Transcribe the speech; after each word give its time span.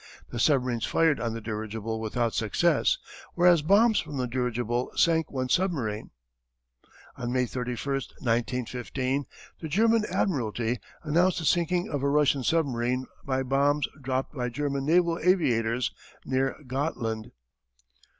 The 0.29 0.39
submarines 0.39 0.87
fired 0.87 1.19
on 1.19 1.33
the 1.35 1.41
dirigible 1.41 1.99
without 1.99 2.33
success, 2.33 2.97
whereas 3.35 3.61
bombs 3.61 3.99
from 3.99 4.17
the 4.17 4.25
dirigible 4.25 4.91
sank 4.95 5.29
one 5.29 5.47
submarine. 5.47 6.09
"On 7.17 7.31
May 7.31 7.45
31, 7.45 7.77
1915, 8.19 9.25
the 9.59 9.67
German 9.67 10.03
Admiralty 10.09 10.79
announced 11.03 11.37
the 11.37 11.45
sinking 11.45 11.87
of 11.87 12.01
a 12.01 12.09
Russian 12.09 12.41
submarine 12.43 13.05
by 13.23 13.43
bombs 13.43 13.87
dropped 14.01 14.33
by 14.33 14.49
German 14.49 14.87
naval 14.87 15.19
aviators 15.21 15.91
near 16.25 16.55
Gotland. 16.65 17.29